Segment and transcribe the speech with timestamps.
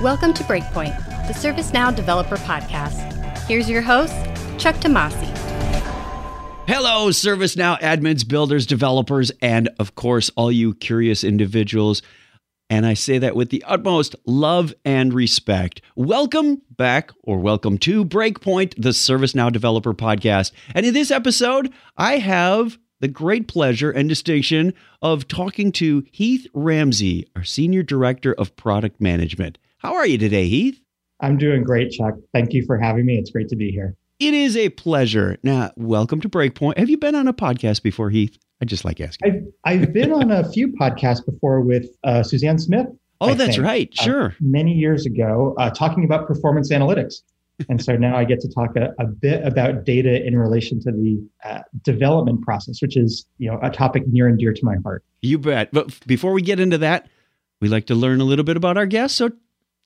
[0.00, 0.96] Welcome to Breakpoint,
[1.26, 3.36] the ServiceNow Developer Podcast.
[3.46, 4.14] Here's your host,
[4.56, 5.26] Chuck Tomasi.
[6.66, 12.00] Hello, ServiceNow admins, builders, developers, and of course, all you curious individuals.
[12.70, 15.82] And I say that with the utmost love and respect.
[15.96, 20.52] Welcome back, or welcome to Breakpoint, the ServiceNow Developer Podcast.
[20.74, 24.72] And in this episode, I have the great pleasure and distinction
[25.02, 29.58] of talking to Heath Ramsey, our Senior Director of Product Management.
[29.80, 30.78] How are you today, Heath?
[31.20, 32.12] I'm doing great, Chuck.
[32.34, 33.16] Thank you for having me.
[33.16, 33.96] It's great to be here.
[34.18, 35.38] It is a pleasure.
[35.42, 36.76] Now, welcome to Breakpoint.
[36.76, 38.36] Have you been on a podcast before, Heath?
[38.60, 39.50] I just like asking.
[39.64, 42.88] I've, I've been on a few podcasts before with uh, Suzanne Smith.
[43.22, 43.88] Oh, I that's think, right.
[43.98, 44.26] Uh, sure.
[44.26, 47.22] Uh, many years ago, uh, talking about performance analytics.
[47.70, 50.92] and so now I get to talk a, a, bit about data in relation to
[50.92, 54.76] the uh, development process, which is you know a topic near and dear to my
[54.84, 55.04] heart.
[55.22, 55.72] You bet.
[55.72, 57.08] But before we get into that,
[57.62, 59.16] we like to learn a little bit about our guests.
[59.16, 59.30] So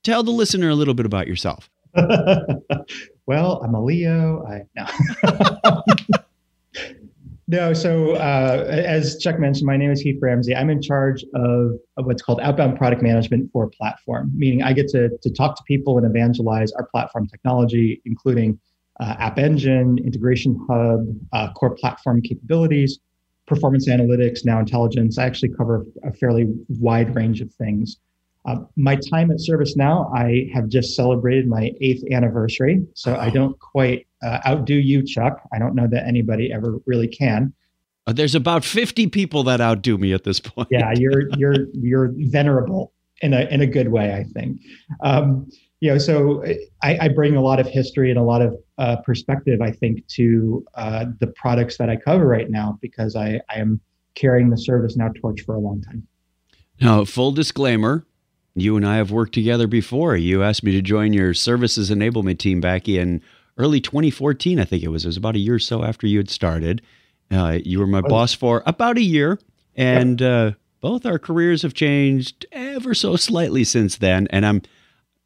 [0.05, 1.69] tell the listener a little bit about yourself.
[3.25, 4.45] well, I'm a Leo.
[4.45, 5.81] I no.
[7.47, 10.55] no, so uh, as Chuck mentioned, my name is Heath Ramsey.
[10.55, 14.73] I'm in charge of, of what's called outbound product management for a platform, meaning I
[14.73, 18.59] get to, to talk to people and evangelize our platform technology, including
[18.99, 22.99] uh, App Engine, Integration Hub, uh, core platform capabilities,
[23.47, 25.17] performance analytics, now intelligence.
[25.17, 26.47] I actually cover a fairly
[26.79, 27.97] wide range of things.
[28.45, 33.57] Uh, my time at ServiceNow, I have just celebrated my eighth anniversary, so I don't
[33.59, 35.41] quite uh, outdo you, Chuck.
[35.51, 37.53] I don't know that anybody ever really can.
[38.07, 40.67] Uh, there's about 50 people that outdo me at this point.
[40.69, 44.61] yeah, you're you're you're venerable in a in a good way, I think.
[45.01, 45.49] Um,
[45.81, 46.43] you know, so
[46.81, 50.07] I, I, bring a lot of history and a lot of uh, perspective, I think,
[50.07, 53.81] to uh, the products that I cover right now because I, I am
[54.15, 56.07] carrying the ServiceNow torch for a long time.
[56.81, 58.05] Now, full disclaimer,
[58.55, 60.15] you and I have worked together before.
[60.15, 63.21] You asked me to join your services enablement team back in
[63.57, 65.05] early 2014, I think it was.
[65.05, 66.81] It was about a year or so after you had started.
[67.31, 68.07] Uh, you were my oh.
[68.07, 69.39] boss for about a year,
[69.75, 74.27] and uh, both our careers have changed ever so slightly since then.
[74.29, 74.61] And I'm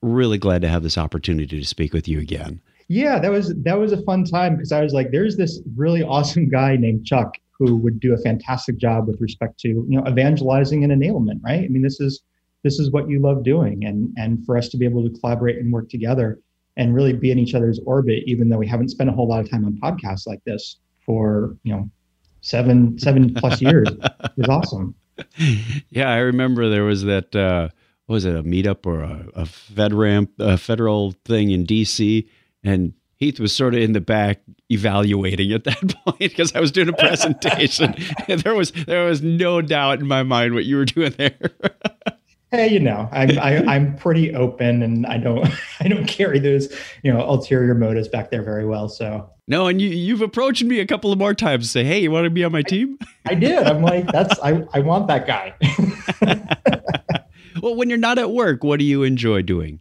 [0.01, 2.61] really glad to have this opportunity to speak with you again.
[2.87, 6.01] Yeah, that was that was a fun time because I was like, there's this really
[6.01, 10.03] awesome guy named Chuck who would do a fantastic job with respect to you know
[10.07, 11.63] evangelizing and enablement, right?
[11.63, 12.23] I mean, this is
[12.63, 13.85] this is what you love doing.
[13.85, 16.39] And and for us to be able to collaborate and work together
[16.79, 19.41] and really be in each other's orbit even though we haven't spent a whole lot
[19.41, 21.89] of time on podcasts like this for you know
[22.41, 23.87] seven seven plus years
[24.37, 24.95] is awesome.
[25.89, 27.67] Yeah i remember there was that uh
[28.07, 32.27] was it a meetup or a, a FedRAMP a federal thing in dc
[32.63, 34.39] and Heath was sort of in the back
[34.71, 37.93] evaluating at that point because I was doing a presentation.
[38.29, 41.51] and there was there was no doubt in my mind what you were doing there
[42.51, 45.47] hey, you know, I'm I, am i am pretty open, and I don't
[45.79, 46.73] I don't carry those
[47.03, 48.89] you know ulterior motives back there very well.
[48.89, 51.99] So no, and you you've approached me a couple of more times to say, hey,
[51.99, 52.97] you want to be on my team?
[53.25, 53.63] I, I did.
[53.63, 55.55] I'm like, that's I I want that guy.
[57.61, 59.79] well, when you're not at work, what do you enjoy doing?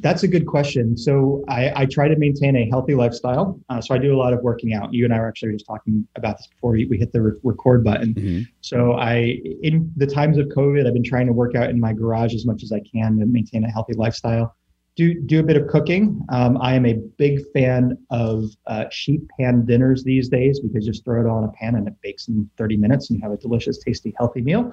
[0.00, 0.96] That's a good question.
[0.96, 3.60] So I, I try to maintain a healthy lifestyle.
[3.68, 4.92] Uh, so I do a lot of working out.
[4.92, 7.40] You and I were actually just talking about this before we, we hit the re-
[7.42, 8.14] record button.
[8.14, 8.42] Mm-hmm.
[8.60, 11.92] So I, in the times of COVID, I've been trying to work out in my
[11.92, 14.56] garage as much as I can to maintain a healthy lifestyle.
[14.96, 16.24] Do do a bit of cooking.
[16.28, 21.04] Um, I am a big fan of uh, sheet pan dinners these days because just
[21.04, 23.36] throw it on a pan and it bakes in 30 minutes and you have a
[23.36, 24.72] delicious, tasty, healthy meal.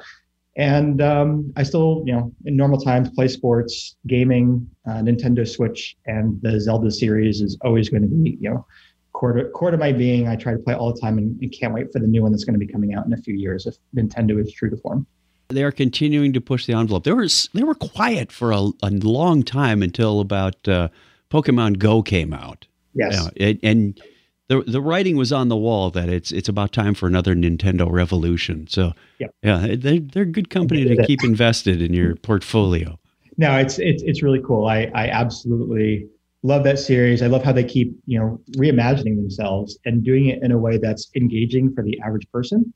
[0.58, 5.96] And um, I still, you know, in normal times, play sports, gaming, uh, Nintendo Switch,
[6.06, 8.66] and the Zelda series is always going to be, you know,
[9.14, 10.28] core to, core to my being.
[10.28, 12.32] I try to play all the time and, and can't wait for the new one
[12.32, 14.78] that's going to be coming out in a few years if Nintendo is true to
[14.78, 15.08] form.
[15.50, 17.04] They are continuing to push the envelope.
[17.04, 20.90] They were they were quiet for a, a long time until about uh,
[21.30, 22.68] Pokemon Go came out.
[22.94, 24.02] Yes, it, and
[24.52, 27.90] the the writing was on the wall that it's it's about time for another Nintendo
[27.90, 28.68] revolution.
[28.68, 29.34] So yep.
[29.42, 33.00] yeah, they're they're good company to keep invested in your portfolio.
[33.38, 34.68] No, it's it's it's really cool.
[34.68, 36.06] I I absolutely
[36.44, 37.22] love that series.
[37.22, 40.78] I love how they keep you know reimagining themselves and doing it in a way
[40.78, 42.74] that's engaging for the average person.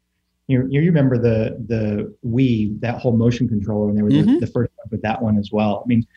[0.47, 4.35] You you remember the the Wii that whole motion controller and they were mm-hmm.
[4.35, 5.81] the, the first with that one as well.
[5.83, 6.07] I mean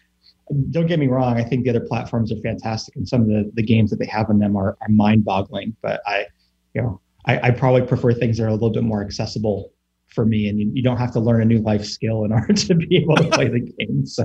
[0.71, 1.37] don't get me wrong.
[1.37, 4.07] I think the other platforms are fantastic, and some of the, the games that they
[4.07, 5.77] have in them are, are mind boggling.
[5.83, 6.27] But I,
[6.75, 9.73] you know, I, I, probably prefer things that are a little bit more accessible
[10.07, 12.53] for me, and you, you don't have to learn a new life skill in order
[12.53, 14.07] to be able to play the game.
[14.07, 14.25] So.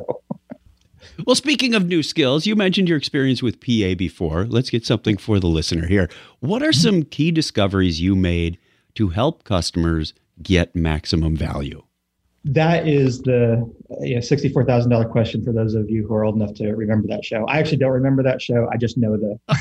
[1.25, 4.45] Well, speaking of new skills, you mentioned your experience with PA before.
[4.45, 6.09] Let's get something for the listener here.
[6.39, 8.57] What are some key discoveries you made
[8.95, 11.83] to help customers get maximum value?
[12.45, 16.25] That is the you know, sixty-four thousand dollar question for those of you who are
[16.25, 17.45] old enough to remember that show.
[17.45, 18.67] I actually don't remember that show.
[18.71, 19.39] I just know the.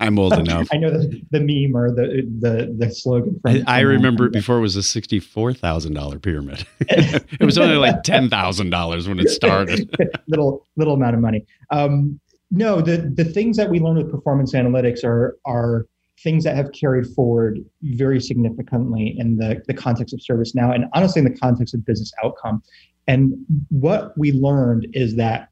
[0.00, 0.68] I'm old enough.
[0.72, 3.40] I know the, the meme or the the the slogan.
[3.40, 6.66] From, I, I remember before it was a sixty-four thousand dollar pyramid.
[6.80, 9.96] it was only like ten thousand dollars when it started.
[10.28, 11.46] little little amount of money.
[11.70, 15.86] Um, no, the the things that we learn with performance analytics are are
[16.18, 21.20] things that have carried forward very significantly in the, the context of ServiceNow and honestly
[21.20, 22.62] in the context of business outcome.
[23.06, 23.34] And
[23.70, 25.50] what we learned is that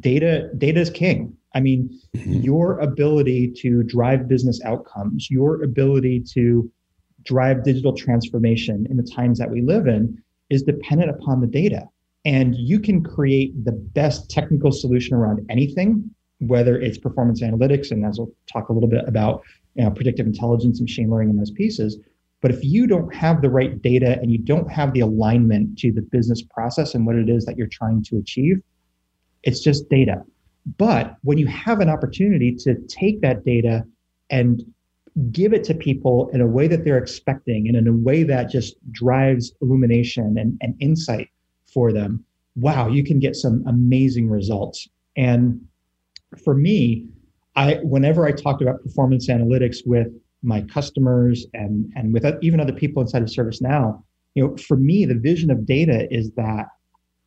[0.00, 1.36] data data is king.
[1.54, 2.40] I mean, mm-hmm.
[2.40, 6.70] your ability to drive business outcomes, your ability to
[7.24, 10.20] drive digital transformation in the times that we live in
[10.50, 11.84] is dependent upon the data.
[12.24, 18.04] And you can create the best technical solution around anything, whether it's performance analytics, and
[18.04, 19.42] as we'll talk a little bit about
[19.74, 21.98] you know, predictive intelligence, and machine learning, and those pieces.
[22.40, 25.90] But if you don't have the right data and you don't have the alignment to
[25.90, 28.60] the business process and what it is that you're trying to achieve,
[29.44, 30.22] it's just data.
[30.78, 33.84] But when you have an opportunity to take that data
[34.30, 34.62] and
[35.30, 38.50] give it to people in a way that they're expecting and in a way that
[38.50, 41.30] just drives illumination and, and insight
[41.72, 42.24] for them,
[42.56, 44.88] wow, you can get some amazing results.
[45.16, 45.66] And
[46.42, 47.06] for me,
[47.56, 50.08] I whenever I talked about performance analytics with
[50.42, 54.02] my customers and and with uh, even other people inside of ServiceNow,
[54.34, 56.66] you know, for me, the vision of data is that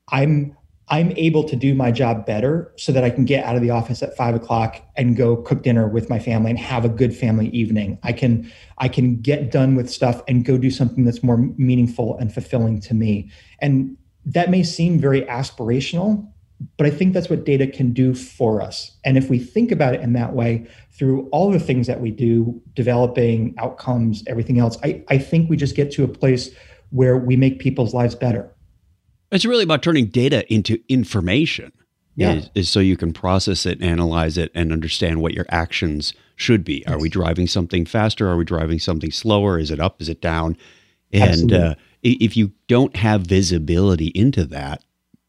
[0.10, 0.56] I'm
[0.90, 3.72] I'm able to do my job better so that I can get out of the
[3.72, 7.14] office at five o'clock and go cook dinner with my family and have a good
[7.14, 8.00] family evening.
[8.04, 12.18] I can I can get done with stuff and go do something that's more meaningful
[12.18, 13.30] and fulfilling to me.
[13.60, 16.30] And that may seem very aspirational,
[16.78, 18.98] but I think that's what data can do for us.
[19.06, 22.12] And if we think about it in that way, through all the things that we
[22.12, 26.50] do, developing outcomes, everything else, I, I think we just get to a place
[26.90, 28.52] where we make people's lives better.
[29.32, 31.72] It's really about turning data into information.
[32.16, 32.34] Yeah.
[32.34, 36.64] Is, is so you can process it, analyze it, and understand what your actions should
[36.64, 36.86] be.
[36.88, 38.28] Are we driving something faster?
[38.28, 39.60] Are we driving something slower?
[39.60, 40.02] Is it up?
[40.02, 40.58] Is it down?
[41.14, 44.84] And uh, if you don't have visibility into that,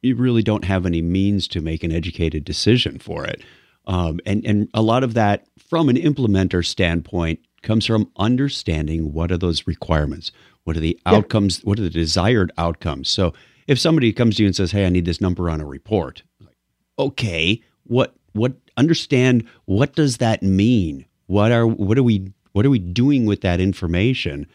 [0.09, 3.43] you really don't have any means to make an educated decision for it.
[3.87, 9.33] Um, and and a lot of that, from an implementer standpoint, comes from understanding what
[9.33, 10.31] are those requirements,
[10.65, 13.09] what are the outcomes, what are the desired outcomes.
[13.09, 13.33] So
[13.67, 16.23] if somebody comes to you and says, "Hey, I need this number on a report,"
[16.41, 16.57] like,
[16.99, 21.07] okay, what what understand what does that mean?
[21.27, 24.47] What are what are we what are we doing with that information?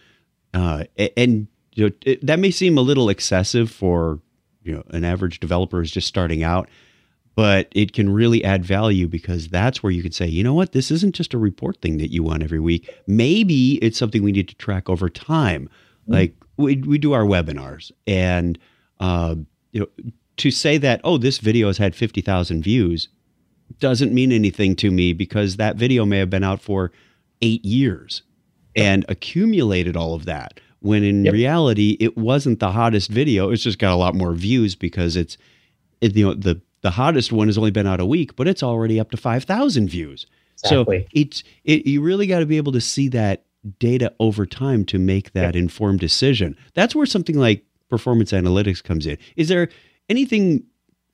[0.53, 0.83] Uh,
[1.17, 4.19] and you know, it, that may seem a little excessive for
[4.63, 6.69] you know an average developer is just starting out
[7.36, 10.71] but it can really add value because that's where you can say, you know what,
[10.71, 12.89] this isn't just a report thing that you want every week.
[13.07, 15.63] Maybe it's something we need to track over time.
[16.04, 16.13] Mm-hmm.
[16.13, 18.60] Like we, we do our webinars, and
[19.00, 19.36] uh,
[19.71, 19.88] you know,
[20.38, 23.10] to say that oh, this video has had fifty thousand views
[23.80, 26.92] doesn't mean anything to me because that video may have been out for
[27.42, 28.21] eight years
[28.75, 31.33] and accumulated all of that when in yep.
[31.33, 33.50] reality it wasn't the hottest video.
[33.50, 35.38] It's just got a lot more views because it's
[36.01, 38.62] it, you know the the hottest one has only been out a week but it's
[38.62, 40.27] already up to 5000 views.
[40.63, 41.01] Exactly.
[41.01, 43.45] so it's it, you really got to be able to see that
[43.80, 45.63] data over time to make that yep.
[45.63, 46.57] informed decision.
[46.74, 49.18] That's where something like performance analytics comes in.
[49.38, 49.69] Is there
[50.09, 50.63] anything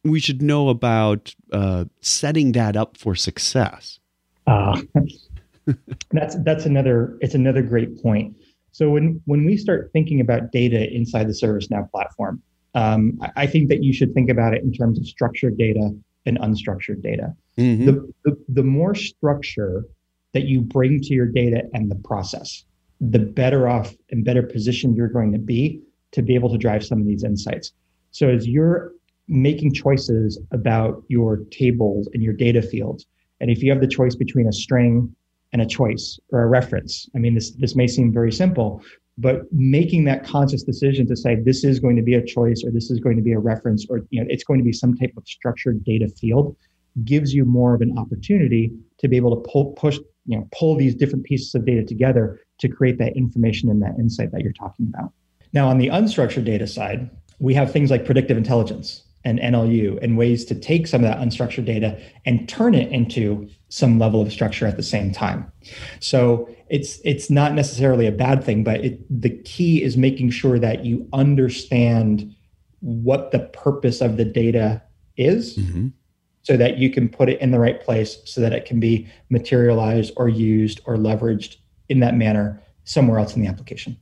[0.03, 3.99] we should know about uh, setting that up for success?
[4.47, 4.81] Uh,
[6.11, 8.35] that's that's another it's another great point
[8.71, 12.41] so when when we start thinking about data inside the ServiceNow platform,
[12.75, 15.91] um, I think that you should think about it in terms of structured data
[16.25, 17.33] and unstructured data.
[17.57, 17.85] Mm-hmm.
[17.85, 19.85] The, the, the more structure
[20.33, 22.65] that you bring to your data and the process,
[23.01, 26.85] the better off and better positioned you're going to be to be able to drive
[26.85, 27.73] some of these insights.
[28.11, 28.93] So as you're
[29.27, 33.05] making choices about your tables and your data fields,
[33.39, 35.15] and if you have the choice between a string
[35.51, 37.09] and a choice or a reference.
[37.15, 38.83] I mean, this this may seem very simple,
[39.17, 42.71] but making that conscious decision to say this is going to be a choice or
[42.71, 44.95] this is going to be a reference or you know it's going to be some
[44.95, 46.55] type of structured data field
[47.03, 50.75] gives you more of an opportunity to be able to pull push you know pull
[50.75, 54.53] these different pieces of data together to create that information and that insight that you're
[54.53, 55.11] talking about.
[55.53, 60.17] Now on the unstructured data side, we have things like predictive intelligence and NLU and
[60.17, 64.31] ways to take some of that unstructured data and turn it into some level of
[64.31, 65.51] structure at the same time.
[65.99, 70.59] So it's it's not necessarily a bad thing, but it, the key is making sure
[70.59, 72.33] that you understand
[72.79, 74.81] what the purpose of the data
[75.17, 75.57] is.
[75.57, 75.87] Mm-hmm.
[76.43, 79.07] So that you can put it in the right place so that it can be
[79.29, 81.57] materialized or used or leveraged
[81.89, 83.97] in that manner somewhere else in the application.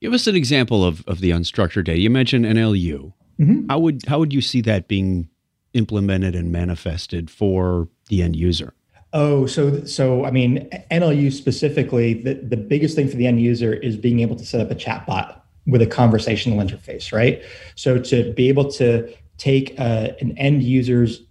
[0.00, 1.98] Give us an example of, of the unstructured data.
[1.98, 3.12] You mentioned NLU.
[3.40, 3.68] Mm-hmm.
[3.68, 5.28] How would how would you see that being
[5.72, 8.74] implemented and manifested for the end user?
[9.12, 13.72] Oh, so so I mean NLU specifically, the, the biggest thing for the end user
[13.72, 17.42] is being able to set up a chatbot with a conversational interface, right?
[17.76, 21.22] So to be able to take uh, an end user's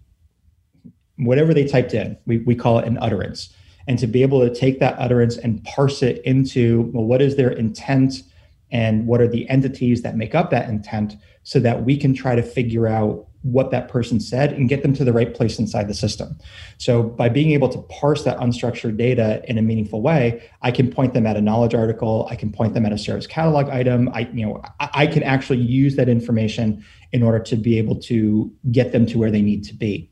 [1.17, 3.53] whatever they typed in, we, we call it an utterance,
[3.87, 7.35] and to be able to take that utterance and parse it into well, what is
[7.35, 8.23] their intent
[8.71, 12.35] and what are the entities that make up that intent so that we can try
[12.35, 15.87] to figure out what that person said and get them to the right place inside
[15.87, 16.37] the system.
[16.77, 20.91] So by being able to parse that unstructured data in a meaningful way, I can
[20.91, 24.09] point them at a knowledge article, I can point them at a service catalog item.
[24.09, 28.53] I you know I, can actually use that information in order to be able to
[28.71, 30.11] get them to where they need to be.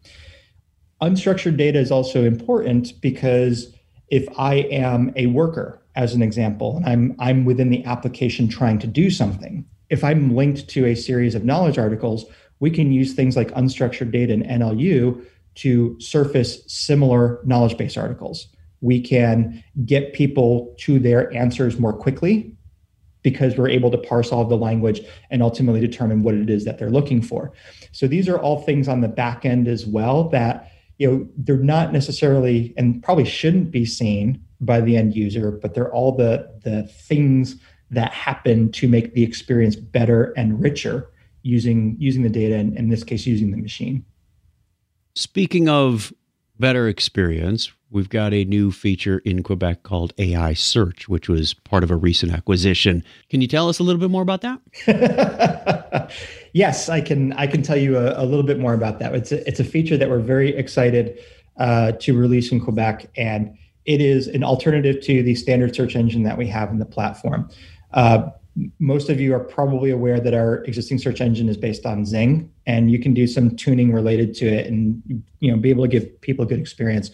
[1.02, 3.74] Unstructured data is also important because
[4.10, 8.80] if I am a worker as an example and I'm I'm within the application trying
[8.80, 12.26] to do something, if I'm linked to a series of knowledge articles
[12.60, 15.26] we can use things like unstructured data and NLU
[15.56, 18.48] to surface similar knowledge base articles.
[18.82, 22.54] We can get people to their answers more quickly
[23.24, 25.02] because we're able to parse all of the language
[25.32, 27.52] and ultimately determine what it is that they're looking for.
[27.92, 31.58] So these are all things on the back end as well that you know they're
[31.58, 36.52] not necessarily and probably shouldn't be seen by the end user, but they're all the
[36.64, 37.58] the things
[37.92, 41.10] that happen to make the experience better and richer
[41.44, 44.06] using using the data and in this case using the machine.
[45.16, 46.14] Speaking of
[46.60, 51.84] better experience, we've got a new feature in Quebec called AI Search, which was part
[51.84, 53.04] of a recent acquisition.
[53.30, 56.12] Can you tell us a little bit more about that?
[56.54, 57.34] yes, I can.
[57.34, 59.16] I can tell you a, a, little bit more about that.
[59.16, 61.20] It's a, it's a feature that we're very excited
[61.58, 66.24] uh, to release in Quebec, and it is an alternative to the standard search engine
[66.24, 67.50] that we have in the platform.
[67.94, 68.30] Uh,
[68.80, 72.52] most of you are probably aware that our existing search engine is based on Zing,
[72.66, 75.02] and you can do some tuning related to it, and
[75.40, 77.12] you know be able to give people a good experience.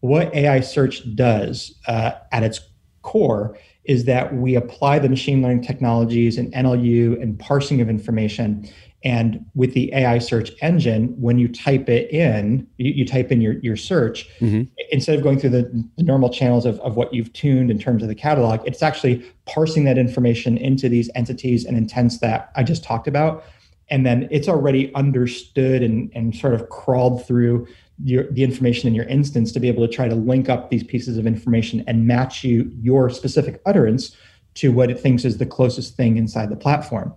[0.00, 2.60] What AI search does uh, at its
[3.02, 8.68] core is that we apply the machine learning technologies and NLU and parsing of information
[9.06, 13.40] and with the AI search engine, when you type it in, you, you type in
[13.40, 14.62] your, your search, mm-hmm.
[14.90, 18.02] instead of going through the, the, normal channels of, of what you've tuned in terms
[18.02, 22.64] of the catalog, it's actually parsing that information into these entities and intents that I
[22.64, 23.44] just talked about.
[23.90, 27.68] And then it's already understood and, and sort of crawled through
[28.02, 30.82] your, the information in your instance to be able to try to link up these
[30.82, 34.16] pieces of information and match you your specific utterance
[34.54, 37.14] to what it thinks is the closest thing inside the platform.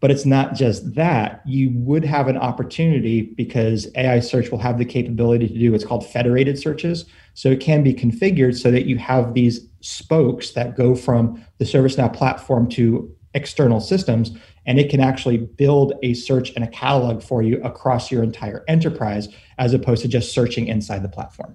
[0.00, 1.42] But it's not just that.
[1.46, 5.84] You would have an opportunity because AI search will have the capability to do what's
[5.84, 7.06] called federated searches.
[7.34, 11.64] So it can be configured so that you have these spokes that go from the
[11.64, 14.32] ServiceNow platform to external systems,
[14.64, 18.64] and it can actually build a search and a catalog for you across your entire
[18.66, 21.54] enterprise as opposed to just searching inside the platform.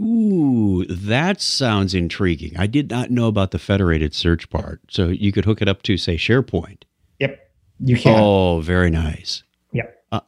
[0.00, 2.56] Ooh, that sounds intriguing.
[2.56, 4.80] I did not know about the federated search part.
[4.88, 6.84] So you could hook it up to, say, SharePoint.
[7.80, 8.18] You can.
[8.18, 9.42] Oh, very nice.
[9.72, 9.86] Yeah.
[10.10, 10.20] Uh,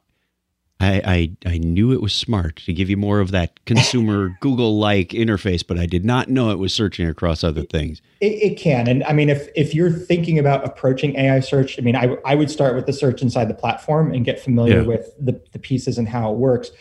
[0.79, 1.01] I,
[1.45, 5.09] I I knew it was smart to give you more of that consumer Google like
[5.09, 8.01] interface, but I did not know it was searching across other things.
[8.19, 11.81] It, it, can, and I mean, if if you're thinking about approaching AI search, I
[11.81, 14.87] mean, I I would start with the search inside the platform and get familiar yeah.
[14.87, 16.71] with the the pieces and how it works,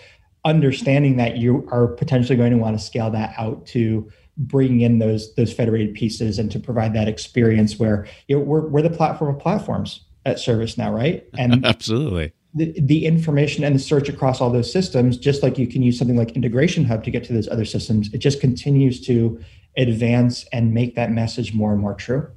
[0.45, 4.99] understanding that you are potentially going to want to scale that out to bringing in
[4.99, 8.89] those those federated pieces and to provide that experience where you know, we're we're the
[8.89, 11.27] platform of platforms at ServiceNow, right?
[11.39, 12.33] And absolutely.
[12.55, 15.99] The, the information and the search across all those systems, just like you can use
[15.99, 19.41] something like Integration Hub to get to those other systems, it just continues to
[19.77, 22.29] advance and make that message more and more true.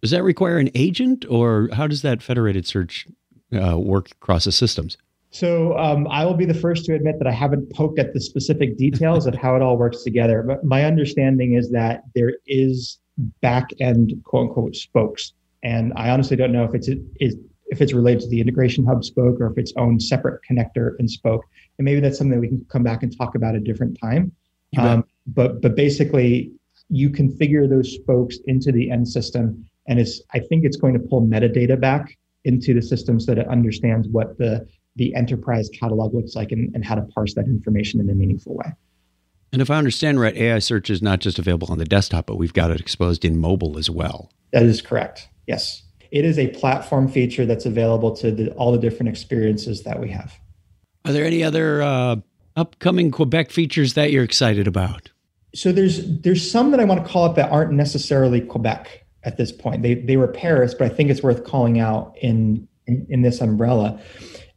[0.00, 3.06] Does that require an agent, or how does that federated search
[3.52, 4.96] uh, work across the systems?
[5.30, 8.20] So um, I will be the first to admit that I haven't poked at the
[8.20, 10.42] specific details of how it all works together.
[10.42, 12.98] But my understanding is that there is
[13.42, 15.32] back end quote unquote spokes
[15.66, 16.88] and I honestly don't know if it's
[17.20, 17.36] is
[17.68, 21.10] if it's related to the integration hub spoke or if it's own separate connector and
[21.10, 21.44] spoke.
[21.78, 24.30] And maybe that's something that we can come back and talk about a different time.
[24.78, 26.52] Um, but but basically,
[26.88, 31.00] you configure those spokes into the end system, and it's I think it's going to
[31.00, 36.14] pull metadata back into the system so that it understands what the the enterprise catalog
[36.14, 38.72] looks like and, and how to parse that information in a meaningful way.
[39.52, 42.36] And if I understand right, AI search is not just available on the desktop, but
[42.36, 44.30] we've got it exposed in mobile as well.
[44.52, 45.28] That is correct.
[45.46, 45.82] Yes.
[46.10, 50.08] It is a platform feature that's available to the, all the different experiences that we
[50.10, 50.38] have.
[51.04, 52.16] Are there any other uh,
[52.56, 55.10] upcoming Quebec features that you're excited about?
[55.54, 59.36] So there's there's some that I want to call out that aren't necessarily Quebec at
[59.36, 59.82] this point.
[59.82, 63.40] They they were Paris, but I think it's worth calling out in in, in this
[63.40, 64.00] umbrella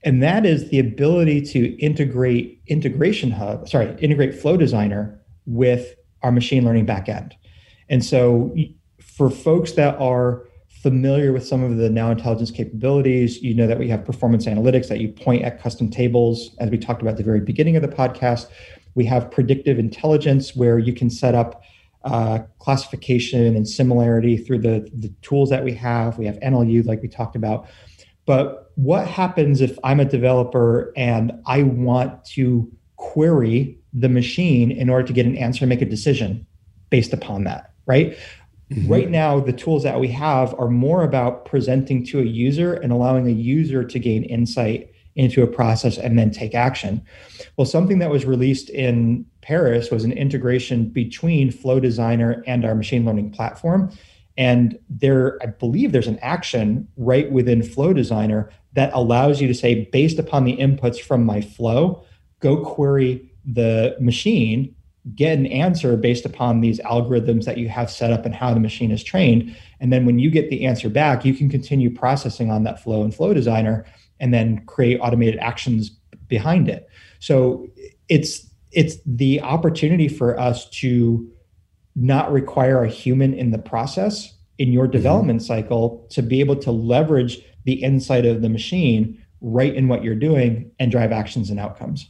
[0.03, 6.31] and that is the ability to integrate integration hub sorry integrate flow designer with our
[6.31, 7.33] machine learning backend
[7.89, 8.55] and so
[8.99, 10.43] for folks that are
[10.81, 13.41] familiar with some of the now intelligence capabilities.
[13.41, 16.77] You know that we have performance analytics that you point at custom tables as we
[16.77, 18.47] talked about at the very beginning of the podcast.
[18.95, 21.63] We have predictive intelligence where you can set up
[22.05, 26.17] uh, classification and similarity through the, the tools that we have.
[26.17, 27.67] We have nlu like we talked about.
[28.25, 34.89] But what happens if I'm a developer and I want to query the machine in
[34.89, 36.45] order to get an answer and make a decision
[36.89, 38.17] based upon that, right?
[38.71, 38.91] Mm-hmm.
[38.91, 42.91] Right now, the tools that we have are more about presenting to a user and
[42.91, 47.01] allowing a user to gain insight into a process and then take action.
[47.57, 52.75] Well, something that was released in Paris was an integration between Flow Designer and our
[52.75, 53.91] machine learning platform
[54.39, 59.53] and there, I believe there's an action right within Flow Designer that allows you to
[59.53, 62.05] say, based upon the inputs from my flow,
[62.39, 64.73] go query the machine,
[65.15, 68.59] get an answer based upon these algorithms that you have set up and how the
[68.59, 69.55] machine is trained.
[69.79, 73.03] And then when you get the answer back, you can continue processing on that flow
[73.03, 73.85] in Flow Designer
[74.19, 75.89] and then create automated actions
[76.27, 76.87] behind it.
[77.19, 77.67] So
[78.07, 81.27] it's it's the opportunity for us to
[81.95, 84.91] not require a human in the process in your mm-hmm.
[84.91, 85.47] development mm-hmm.
[85.47, 90.15] cycle to be able to leverage the insight of the machine right in what you're
[90.15, 92.09] doing and drive actions and outcomes.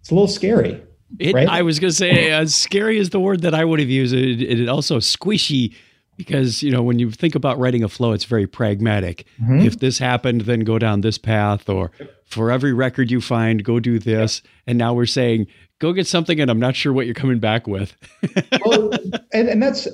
[0.00, 0.82] It's a little scary.
[1.18, 1.48] It, right?
[1.48, 4.14] I was going to say, uh, scary is the word that I would have used.
[4.14, 5.74] It, it, also squishy
[6.16, 9.26] because you know when you think about writing a flow, it's very pragmatic.
[9.40, 9.60] Mm-hmm.
[9.60, 11.90] If this happened, then go down this path, or
[12.24, 14.42] for every record you find, go do this.
[14.66, 15.46] And now we're saying
[15.82, 17.96] go get something and I'm not sure what you're coming back with.
[18.64, 18.92] well,
[19.32, 19.88] and, and that's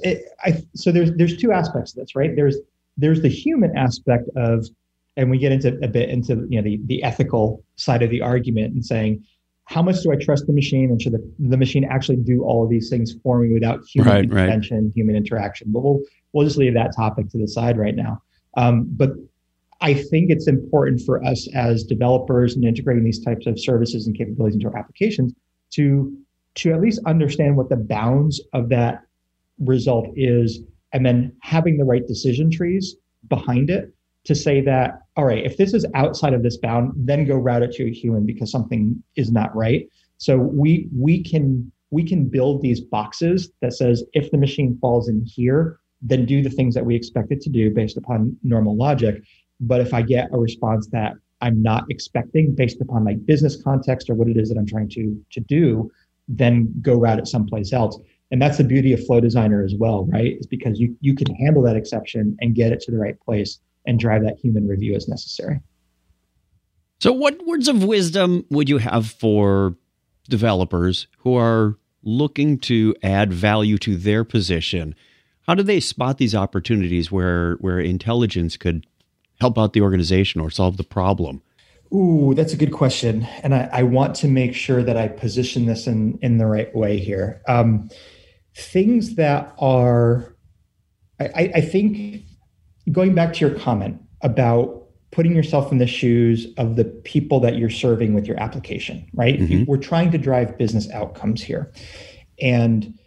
[0.44, 2.36] I so there's there's two aspects of this, right?
[2.36, 2.56] There's
[2.96, 4.66] there's the human aspect of
[5.16, 8.20] and we get into a bit into you know the, the ethical side of the
[8.20, 9.24] argument and saying
[9.68, 12.64] how much do I trust the machine and should the, the machine actually do all
[12.64, 14.92] of these things for me without human right, intervention, right.
[14.94, 15.70] human interaction?
[15.70, 16.00] But we'll
[16.32, 18.22] we'll just leave that topic to the side right now.
[18.56, 19.10] Um, but
[19.82, 24.16] I think it's important for us as developers and integrating these types of services and
[24.16, 25.34] capabilities into our applications
[25.74, 26.16] to
[26.54, 29.02] to at least understand what the bounds of that
[29.58, 30.60] result is
[30.94, 32.96] and then having the right decision trees
[33.28, 33.92] behind it
[34.24, 37.62] to say that all right if this is outside of this bound then go route
[37.62, 42.26] it to a human because something is not right so we we can we can
[42.26, 46.74] build these boxes that says if the machine falls in here then do the things
[46.74, 49.22] that we expect it to do based upon normal logic
[49.60, 54.10] but if i get a response that I'm not expecting based upon my business context
[54.10, 55.90] or what it is that I'm trying to to do,
[56.26, 57.98] then go route it someplace else.
[58.30, 60.36] And that's the beauty of Flow Designer as well, right?
[60.38, 63.60] Is because you you can handle that exception and get it to the right place
[63.86, 65.60] and drive that human review as necessary.
[67.00, 69.76] So, what words of wisdom would you have for
[70.28, 74.94] developers who are looking to add value to their position?
[75.46, 78.86] How do they spot these opportunities where where intelligence could
[79.40, 81.42] help out the organization or solve the problem?
[81.94, 85.66] Ooh, that's a good question, and I, I want to make sure that I position
[85.66, 87.40] this in in the right way here.
[87.48, 87.88] Um,
[88.54, 90.36] things that are,
[91.20, 92.24] I, I think,
[92.90, 97.56] going back to your comment about putting yourself in the shoes of the people that
[97.56, 99.40] you're serving with your application, right?
[99.40, 99.64] Mm-hmm.
[99.64, 101.72] We're trying to drive business outcomes here,
[102.40, 102.98] and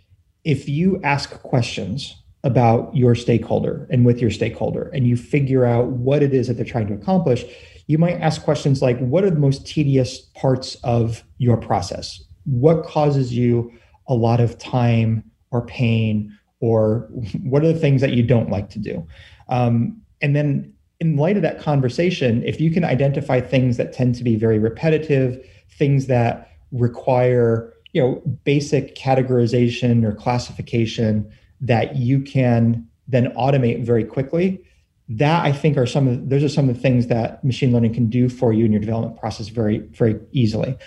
[0.44, 5.88] if you ask questions about your stakeholder and with your stakeholder and you figure out
[5.88, 7.46] what it is that they're trying to accomplish
[7.88, 12.84] you might ask questions like what are the most tedious parts of your process what
[12.84, 13.72] causes you
[14.08, 17.10] a lot of time or pain or
[17.44, 19.06] what are the things that you don't like to do
[19.52, 24.16] um, and then in light of that conversation if you can identify things that tend
[24.16, 32.22] to be very repetitive things that require you know basic categorization or classification that you
[32.22, 34.64] can then automate very quickly
[35.10, 37.94] that i think are some of those are some of the things that machine learning
[37.94, 40.78] can do for you in your development process very very easily.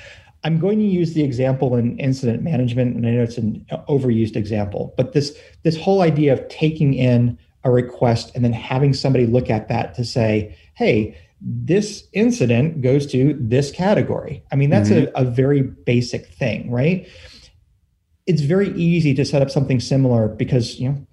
[0.46, 4.37] I'm going to use the example in incident management and i know it's an overused
[4.37, 9.27] example but this this whole idea of taking in a request and then having somebody
[9.27, 14.90] look at that to say hey this incident goes to this category i mean that's
[14.90, 15.14] mm-hmm.
[15.16, 17.09] a, a very basic thing right
[18.27, 21.07] it's very easy to set up something similar because you know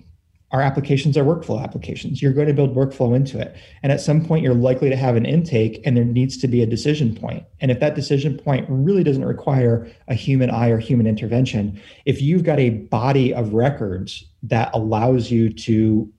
[0.52, 2.22] our applications are workflow applications.
[2.22, 3.56] You're going to build workflow into it.
[3.84, 6.62] And at some point, you're likely to have an intake and there needs to be
[6.62, 7.46] a decision point.
[7.62, 12.22] And if that decision point really doesn't require a human eye or human intervention, if
[12.22, 16.12] you've got a body of records that allows you to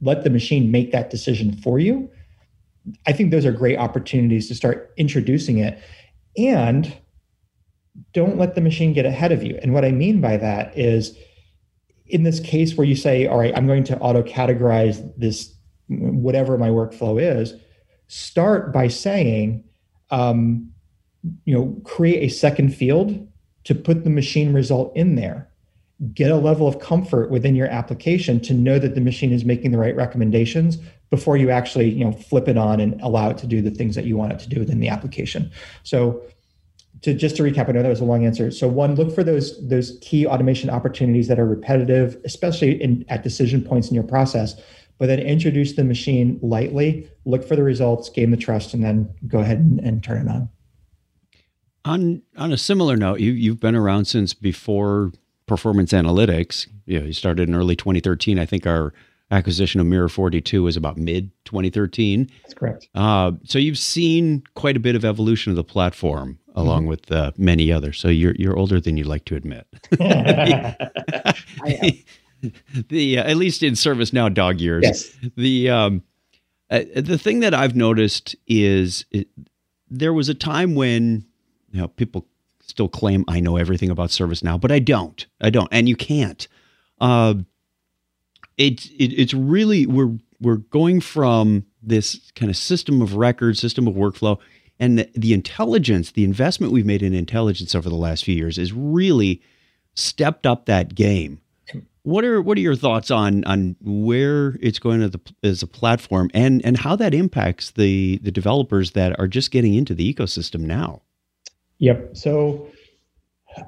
[0.00, 2.10] let the machine make that decision for you,
[3.06, 5.78] I think those are great opportunities to start introducing it.
[6.36, 6.96] And
[8.12, 9.58] don't let the machine get ahead of you.
[9.62, 11.16] And what I mean by that is
[12.06, 15.54] in this case where you say, all right, I'm going to auto categorize this,
[15.88, 17.54] whatever my workflow is,
[18.08, 19.64] start by saying,
[20.10, 20.72] um,
[21.44, 23.28] you know, create a second field
[23.64, 25.49] to put the machine result in there.
[26.14, 29.70] Get a level of comfort within your application to know that the machine is making
[29.70, 30.78] the right recommendations
[31.10, 33.96] before you actually, you know, flip it on and allow it to do the things
[33.96, 35.50] that you want it to do within the application.
[35.82, 36.22] So
[37.02, 38.50] to just to recap, I know that was a long answer.
[38.50, 43.22] So one, look for those those key automation opportunities that are repetitive, especially in at
[43.22, 44.60] decision points in your process.
[44.98, 49.08] But then introduce the machine lightly, look for the results, gain the trust, and then
[49.26, 50.50] go ahead and, and turn it on.
[51.86, 55.12] On on a similar note, you you've been around since before
[55.50, 56.66] performance analytics.
[56.86, 58.38] You know, you started in early 2013.
[58.38, 58.94] I think our
[59.32, 62.30] acquisition of Mirror 42 was about mid 2013.
[62.42, 62.88] That's correct.
[62.94, 66.90] Uh, so you've seen quite a bit of evolution of the platform along mm-hmm.
[66.90, 67.98] with uh, many others.
[67.98, 69.66] So you're you're older than you'd like to admit.
[72.88, 74.84] the uh, at least in ServiceNow dog years.
[74.84, 75.12] Yes.
[75.36, 76.04] The um,
[76.70, 79.26] uh, the thing that I've noticed is it,
[79.90, 81.26] there was a time when
[81.72, 82.28] you know people
[82.70, 85.26] still claim I know everything about ServiceNow, but I don't.
[85.40, 86.46] I don't, and you can't.
[87.00, 87.34] Uh,
[88.56, 93.86] it, it it's really we're we're going from this kind of system of record, system
[93.86, 94.38] of workflow
[94.80, 98.56] and the, the intelligence, the investment we've made in intelligence over the last few years
[98.58, 99.42] is really
[99.94, 101.40] stepped up that game.
[102.02, 106.30] What are what are your thoughts on on where it's going the, as a platform
[106.32, 110.60] and and how that impacts the the developers that are just getting into the ecosystem
[110.60, 111.02] now?
[111.80, 112.16] Yep.
[112.16, 112.68] So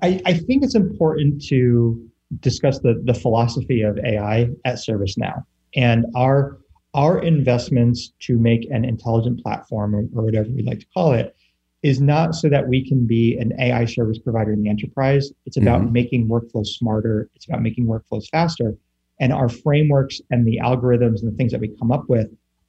[0.03, 2.09] I, I think it's important to
[2.40, 5.44] discuss the the philosophy of AI at ServiceNow
[5.75, 6.59] and our
[6.94, 11.35] our investments to make an intelligent platform or, or whatever we'd like to call it
[11.83, 15.33] is not so that we can be an AI service provider in the enterprise.
[15.46, 15.92] It's about mm-hmm.
[15.92, 17.29] making workflows smarter.
[17.35, 18.75] It's about making workflows faster.
[19.18, 22.29] And our frameworks and the algorithms and the things that we come up with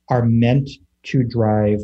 [0.09, 0.69] are meant
[1.03, 1.79] to drive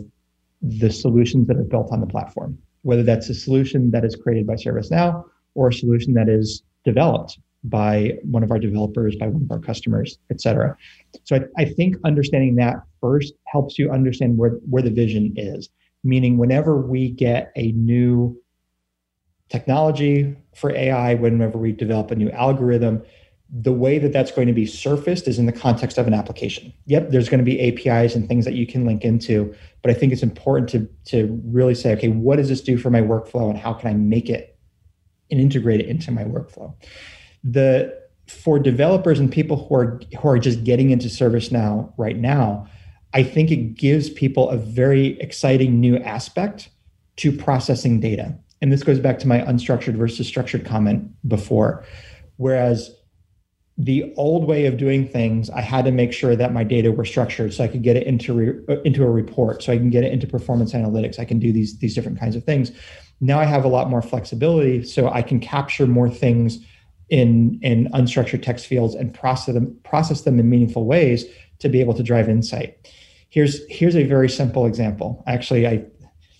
[0.61, 4.47] the solutions that are built on the platform, whether that's a solution that is created
[4.47, 5.23] by ServiceNow
[5.55, 9.59] or a solution that is developed by one of our developers, by one of our
[9.59, 10.75] customers, et cetera.
[11.25, 15.69] So I, I, think understanding that first helps you understand where, where the vision is.
[16.05, 18.41] Meaning, whenever we get a new
[19.49, 23.01] technology for AI, whenever we develop a new algorithm,
[23.51, 26.71] the way that that's going to be surfaced is in the context of an application.
[26.85, 29.95] Yep, there's going to be APIs and things that you can link into, but I
[29.95, 33.49] think it's important to to really say, okay, what does this do for my workflow,
[33.49, 34.57] and how can I make it
[35.31, 36.73] and integrate it into my workflow?
[37.43, 42.67] the for developers and people who are who are just getting into ServiceNow right now,
[43.13, 46.69] I think it gives people a very exciting new aspect
[47.17, 48.37] to processing data.
[48.61, 51.85] And this goes back to my unstructured versus structured comment before.
[52.37, 52.93] Whereas
[53.81, 57.05] the old way of doing things, I had to make sure that my data were
[57.05, 59.89] structured so I could get it into re, uh, into a report, so I can
[59.89, 61.17] get it into performance analytics.
[61.17, 62.73] I can do these these different kinds of things.
[63.21, 66.59] Now I have a lot more flexibility, so I can capture more things
[67.09, 71.25] in in unstructured text fields and process them process them in meaningful ways
[71.59, 72.91] to be able to drive insight.
[73.29, 75.23] Here's here's a very simple example.
[75.25, 75.85] Actually, I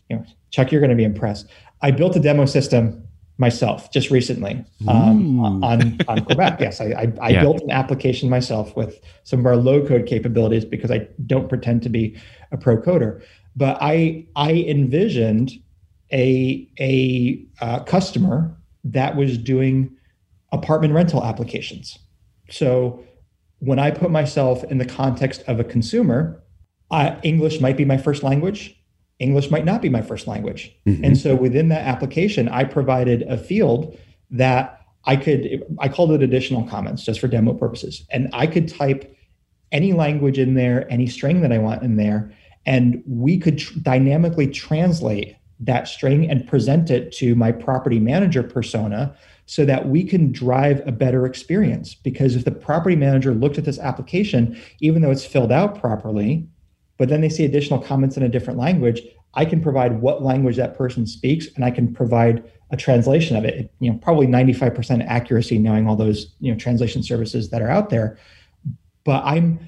[0.09, 1.47] you know Chuck, you're going to be impressed.
[1.81, 3.07] I built a demo system
[3.39, 6.59] myself just recently um, on on Quebec.
[6.59, 7.41] Yes, I, I, I yeah.
[7.41, 11.81] built an application myself with some of our low code capabilities because I don't pretend
[11.83, 12.19] to be
[12.51, 13.23] a pro coder.
[13.55, 15.53] But I I envisioned
[16.11, 19.95] a a uh, customer that was doing
[20.51, 21.97] apartment rental applications.
[22.49, 23.03] So
[23.59, 26.43] when I put myself in the context of a consumer,
[26.91, 28.78] uh, English might be my first language.
[29.19, 30.73] English might not be my first language.
[30.87, 31.03] Mm-hmm.
[31.03, 33.97] And so within that application, I provided a field
[34.31, 38.05] that I could, I called it additional comments just for demo purposes.
[38.11, 39.15] And I could type
[39.71, 42.31] any language in there, any string that I want in there,
[42.65, 48.43] and we could tr- dynamically translate that string and present it to my property manager
[48.43, 51.95] persona so that we can drive a better experience.
[51.95, 56.47] Because if the property manager looked at this application, even though it's filled out properly,
[56.99, 59.01] but then they see additional comments in a different language,
[59.33, 63.45] I can provide what language that person speaks and I can provide a translation of
[63.45, 63.71] it.
[63.79, 67.89] You know, probably 95% accuracy knowing all those, you know, translation services that are out
[67.89, 68.19] there.
[69.05, 69.59] But I'm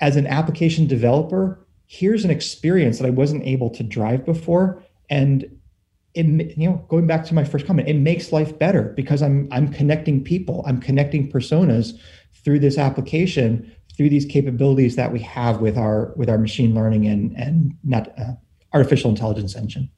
[0.00, 5.50] as an application developer, here's an experience that I wasn't able to drive before and
[6.14, 6.26] it
[6.56, 9.70] you know going back to my first comment it makes life better because i'm i'm
[9.70, 11.98] connecting people i'm connecting personas
[12.44, 17.06] through this application through these capabilities that we have with our with our machine learning
[17.06, 18.32] and and not uh,
[18.72, 19.90] artificial intelligence engine.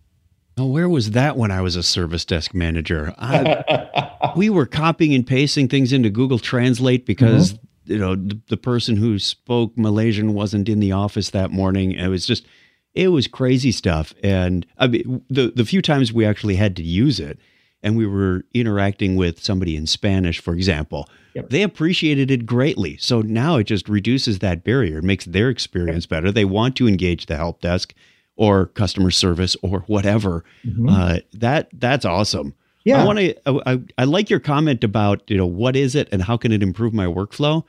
[0.57, 3.15] Oh, where was that when I was a service desk manager?
[3.19, 7.93] I, we were copying and pasting things into Google Translate because mm-hmm.
[7.93, 11.93] you know the, the, person who spoke Malaysian wasn't in the office that morning.
[11.93, 12.47] It was just
[12.95, 14.15] it was crazy stuff.
[14.23, 17.39] And I mean, the the few times we actually had to use it,
[17.83, 21.51] and we were interacting with somebody in Spanish, for example, yep.
[21.51, 22.97] they appreciated it greatly.
[22.99, 26.11] So now it just reduces that barrier, it makes their experience yep.
[26.11, 26.33] better.
[26.33, 27.95] They want to engage the help desk
[28.37, 30.45] or customer service or whatever.
[30.65, 30.89] Mm-hmm.
[30.89, 32.55] Uh, that that's awesome.
[32.85, 33.63] Yeah, I want to.
[33.67, 36.63] I, I like your comment about you know what is it and how can it
[36.63, 37.65] improve my workflow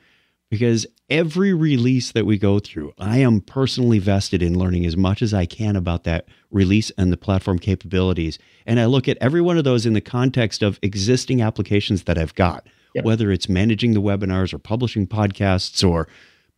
[0.52, 5.22] because every release that we go through, I am personally vested in learning as much
[5.22, 8.38] as I can about that release and the platform capabilities.
[8.66, 12.18] And I look at every one of those in the context of existing applications that
[12.18, 13.04] I've got, yep.
[13.04, 16.08] whether it's managing the webinars or publishing podcasts or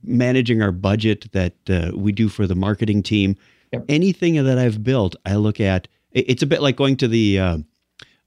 [0.02, 3.36] managing our budget that uh, we do for the marketing team.
[3.72, 3.84] Yep.
[3.88, 5.88] Anything that I've built, I look at.
[6.12, 7.58] It's a bit like going to the uh,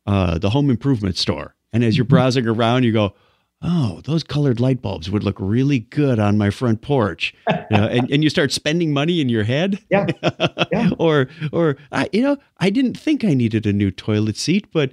[0.05, 2.15] uh, the home improvement store, and as you're mm-hmm.
[2.15, 3.13] browsing around, you go,
[3.61, 7.87] "Oh, those colored light bulbs would look really good on my front porch," you know,
[7.87, 9.79] and and you start spending money in your head.
[9.89, 10.07] Yeah,
[10.73, 10.89] yeah.
[10.99, 14.91] or or I, you know, I didn't think I needed a new toilet seat, but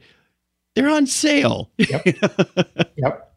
[0.74, 1.70] they're on sale.
[1.78, 2.06] Yep.
[2.96, 3.30] yep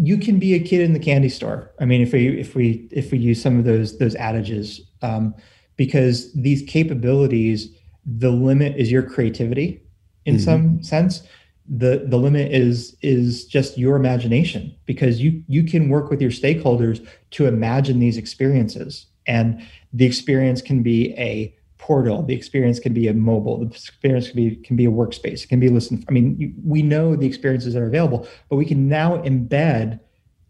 [0.00, 1.72] you can be a kid in the candy store.
[1.80, 5.34] I mean, if we if we if we use some of those those adages, um,
[5.78, 9.82] because these capabilities the limit is your creativity
[10.24, 10.44] in mm-hmm.
[10.44, 11.22] some sense
[11.68, 16.30] the the limit is is just your imagination because you you can work with your
[16.30, 19.62] stakeholders to imagine these experiences and
[19.92, 21.54] the experience can be a
[21.88, 25.42] portal the experience can be a mobile the experience can be can be a workspace
[25.44, 28.56] it can be listen i mean you, we know the experiences that are available but
[28.56, 29.98] we can now embed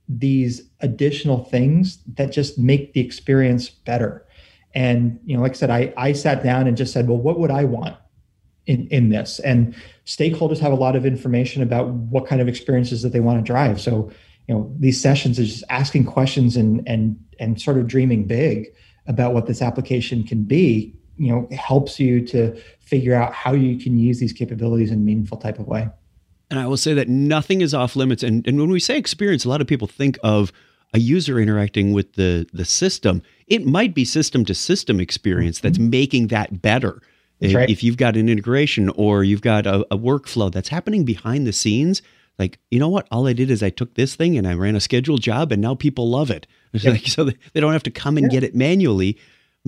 [0.09, 4.27] these additional things that just make the experience better
[4.74, 7.38] and you know, like I said, I I sat down and just said, well, what
[7.38, 7.96] would I want
[8.66, 9.40] in in this?
[9.40, 9.74] And
[10.07, 13.42] stakeholders have a lot of information about what kind of experiences that they want to
[13.42, 13.81] drive.
[13.81, 14.11] So
[14.46, 18.66] you know, these sessions is just asking questions and and and sort of dreaming big
[19.07, 20.94] about what this application can be.
[21.18, 25.02] You know, helps you to figure out how you can use these capabilities in a
[25.02, 25.88] meaningful type of way.
[26.50, 28.22] And I will say that nothing is off limits.
[28.22, 30.52] And, and when we say experience, a lot of people think of
[30.94, 35.78] a user interacting with the the system, it might be system to system experience that's
[35.78, 35.90] mm-hmm.
[35.90, 37.02] making that better.
[37.40, 37.70] If, right.
[37.70, 41.52] if, you've got an integration or you've got a, a workflow that's happening behind the
[41.52, 42.02] scenes,
[42.38, 44.76] like you know what all i did is i took this thing and i ran
[44.76, 46.94] a scheduled job and now people love it yep.
[46.94, 48.40] like, so they don't have to come and yeah.
[48.40, 49.18] get it manually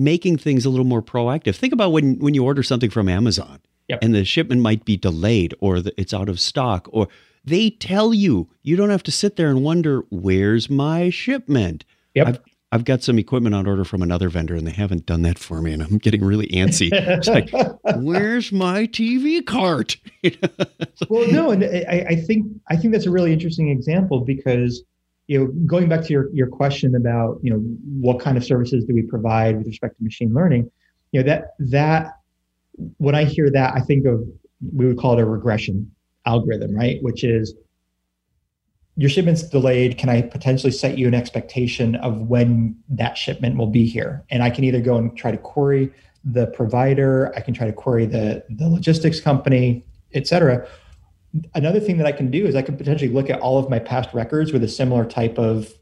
[0.03, 3.59] making things a little more proactive think about when when you order something from amazon
[3.87, 3.99] yep.
[4.01, 7.07] and the shipment might be delayed or the, it's out of stock or
[7.43, 8.49] they tell you.
[8.63, 11.85] You don't have to sit there and wonder, where's my shipment?
[12.15, 12.27] Yep.
[12.27, 12.39] I've,
[12.73, 15.61] I've got some equipment on order from another vendor and they haven't done that for
[15.61, 15.73] me.
[15.73, 16.89] And I'm getting really antsy.
[16.91, 17.49] It's like,
[17.97, 19.97] where's my TV cart?
[21.09, 24.83] well, no, and I, I, think I think that's a really interesting example because
[25.31, 27.59] you know, going back to your, your question about, you know,
[28.07, 30.69] what kind of services do we provide with respect to machine learning,
[31.13, 32.03] you know, that that
[32.97, 34.17] when I hear that, I think of
[34.75, 35.89] we would call it a regression
[36.25, 36.97] algorithm, right?
[37.01, 37.55] Which is
[38.97, 39.97] your shipment's delayed.
[39.97, 44.25] Can I potentially set you an expectation of when that shipment will be here?
[44.31, 45.93] And I can either go and try to query
[46.25, 50.67] the provider, I can try to query the, the logistics company, et cetera.
[51.55, 53.79] Another thing that I can do is I can potentially look at all of my
[53.79, 55.73] past records with a similar type of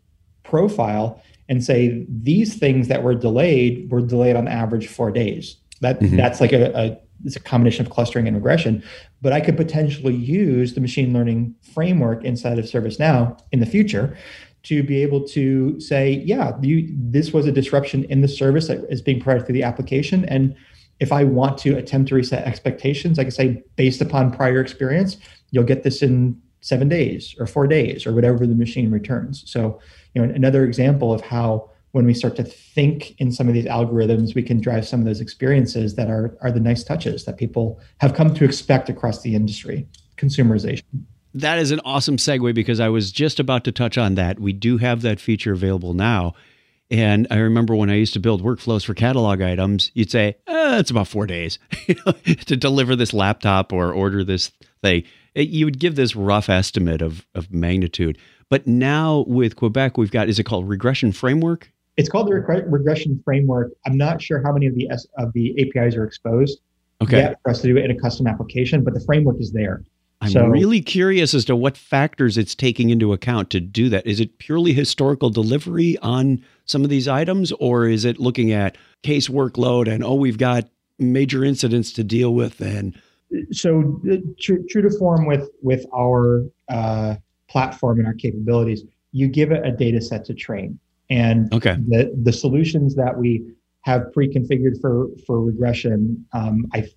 [0.44, 5.58] profile and say these things that were delayed were delayed on average four days.
[5.82, 6.18] That mm-hmm.
[6.18, 8.84] that's like a, a it's a combination of clustering and regression,
[9.22, 14.16] but I could potentially use the machine learning framework inside of ServiceNow in the future
[14.64, 18.86] to be able to say, yeah, you, this was a disruption in the service that
[18.90, 20.26] is being provided through the application.
[20.26, 20.56] And
[21.00, 25.18] if I want to attempt to reset expectations, I can say, based upon prior experience,
[25.52, 29.44] you'll get this in seven days or four days or whatever the machine returns.
[29.48, 29.80] So,
[30.14, 33.66] you know, another example of how when we start to think in some of these
[33.66, 37.38] algorithms, we can drive some of those experiences that are are the nice touches that
[37.38, 39.88] people have come to expect across the industry.
[40.18, 40.84] Consumerization.
[41.34, 44.40] That is an awesome segue because I was just about to touch on that.
[44.40, 46.34] We do have that feature available now.
[46.92, 50.80] And I remember when I used to build workflows for catalog items, you'd say, oh,
[50.80, 51.60] it's about four days
[52.46, 55.04] to deliver this laptop or order this thing.
[55.48, 58.18] You would give this rough estimate of, of magnitude.
[58.50, 61.72] But now with Quebec, we've got, is it called regression framework?
[61.98, 63.72] It's called the reg- regression framework.
[63.86, 66.60] I'm not sure how many of the S- of the APIs are exposed
[67.02, 67.18] okay.
[67.18, 69.84] yet for us to do it in a custom application, but the framework is there.
[70.22, 74.06] I'm so, really curious as to what factors it's taking into account to do that.
[74.06, 78.78] Is it purely historical delivery on some of these items, or is it looking at
[79.02, 82.60] case workload and oh, we've got major incidents to deal with?
[82.60, 83.00] And
[83.52, 87.16] so, uh, true, true to form with with our uh,
[87.50, 91.76] platform and our capabilities, you give it a data set to train, and okay.
[91.88, 93.46] the the solutions that we
[93.82, 96.88] have pre-configured for for regression, um, I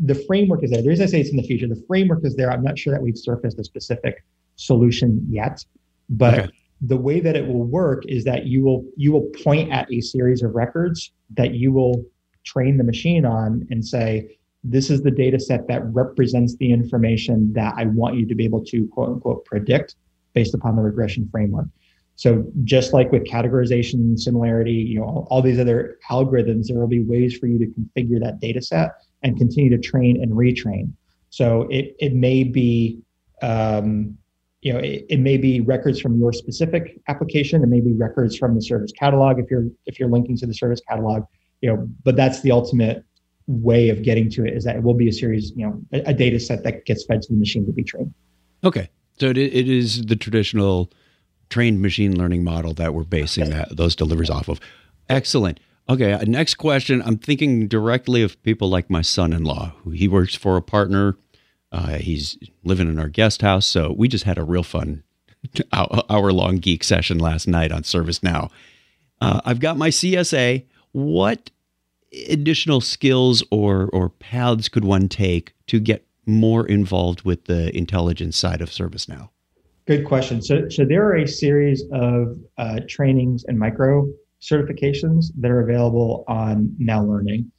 [0.00, 0.82] the framework is there.
[0.82, 2.50] The reason I say it's in the future, the framework is there.
[2.50, 4.24] I'm not sure that we've surfaced a specific
[4.56, 5.64] solution yet,
[6.08, 6.50] but okay.
[6.80, 10.00] the way that it will work is that you will you will point at a
[10.00, 12.04] series of records that you will
[12.44, 14.38] train the machine on and say,
[14.70, 18.44] this is the data set that represents the information that I want you to be
[18.44, 19.96] able to quote unquote predict
[20.34, 21.66] based upon the regression framework.
[22.16, 26.88] So just like with categorization, similarity, you know, all, all these other algorithms, there will
[26.88, 30.92] be ways for you to configure that data set and continue to train and retrain.
[31.30, 33.00] So it it may be
[33.42, 34.16] um,
[34.62, 37.62] you know it, it, may be records from your specific application.
[37.62, 40.54] It may be records from the service catalog if you're if you're linking to the
[40.54, 41.24] service catalog.
[41.60, 43.04] You know, but that's the ultimate
[43.46, 46.10] way of getting to it is that it will be a series, you know, a,
[46.10, 48.12] a data set that gets fed to the machine to be trained.
[48.64, 50.90] Okay, so it, it is the traditional
[51.48, 54.60] trained machine learning model that we're basing that those deliveries off of.
[55.08, 55.60] Excellent.
[55.88, 57.00] Okay, uh, next question.
[57.02, 59.74] I'm thinking directly of people like my son-in-law.
[59.84, 61.16] Who he works for a partner.
[61.70, 65.04] Uh, he's living in our guest house, so we just had a real fun
[65.72, 68.50] hour-long geek session last night on ServiceNow.
[69.20, 70.64] Uh, I've got my CSA.
[70.92, 71.50] What
[72.28, 78.36] additional skills or or paths could one take to get more involved with the intelligence
[78.36, 79.28] side of ServiceNow?
[79.86, 80.42] Good question.
[80.42, 84.08] So, so there are a series of uh, trainings and micro
[84.42, 87.50] certifications that are available on Now Learning.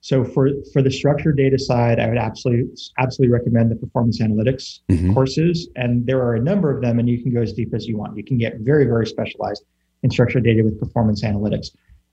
[0.00, 4.80] So for for the structured data side, I would absolutely absolutely recommend the performance analytics
[4.88, 5.14] mm-hmm.
[5.14, 7.86] courses, and there are a number of them, and you can go as deep as
[7.86, 8.16] you want.
[8.16, 9.64] You can get very very specialized
[10.02, 11.68] in structured data with performance analytics.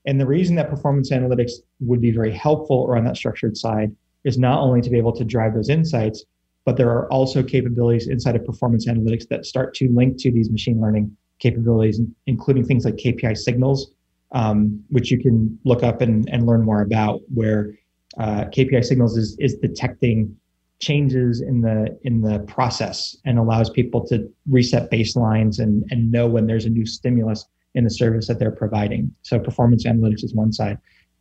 [0.06, 3.94] And the reason that performance analytics would be very helpful or on that structured side
[4.24, 6.24] is not only to be able to drive those insights,
[6.64, 10.50] but there are also capabilities inside of performance analytics that start to link to these
[10.50, 13.92] machine learning capabilities, including things like KPI signals
[14.32, 17.74] um, which you can look up and, and learn more about, where
[18.18, 20.36] uh, KPI signals is, is detecting
[20.80, 26.26] changes in the in the process and allows people to reset baselines and, and know
[26.26, 29.14] when there's a new stimulus in the service that they're providing.
[29.22, 30.78] So performance analytics is one side.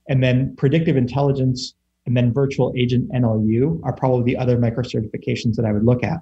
[0.08, 5.56] And then predictive intelligence and then virtual agent NLU are probably the other micro certifications
[5.56, 6.20] that I would look at.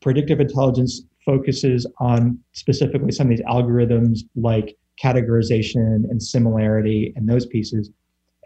[0.00, 7.46] Predictive intelligence focuses on specifically some of these algorithms like categorization and similarity and those
[7.46, 7.90] pieces.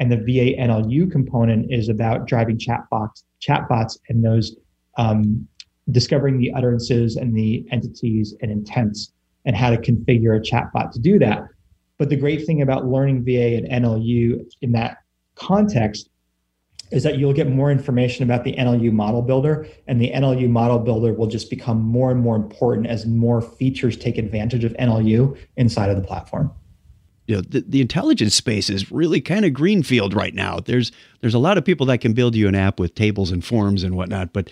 [0.01, 4.57] And the VA NLU component is about driving chatbots, chatbots and those
[4.97, 5.47] um,
[5.91, 9.13] discovering the utterances and the entities and intents
[9.49, 11.43] and how to configure a chatbot to do that.
[11.97, 14.99] But the great thing about learning VA and NLU in that
[15.35, 16.11] context
[16.91, 20.79] is that you'll get more information about the NLU model builder, and the NLU model
[20.79, 25.37] builder will just become more and more important as more features take advantage of NLU
[25.57, 26.53] inside of the platform.
[27.27, 30.61] You know, the, the intelligence space is really kind of greenfield right now.
[30.61, 33.45] There's there's a lot of people that can build you an app with tables and
[33.45, 34.51] forms and whatnot, but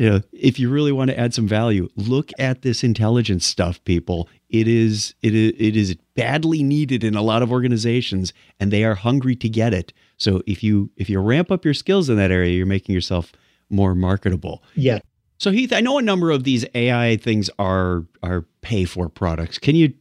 [0.00, 3.84] you know, if you really want to add some value, look at this intelligence stuff,
[3.84, 4.30] people.
[4.48, 8.82] It is it is it is badly needed in a lot of organizations, and they
[8.82, 9.92] are hungry to get it.
[10.16, 13.32] So if you if you ramp up your skills in that area, you're making yourself
[13.68, 14.62] more marketable.
[14.74, 15.00] Yeah.
[15.36, 19.58] So Heath, I know a number of these AI things are are pay for products.
[19.58, 19.92] Can you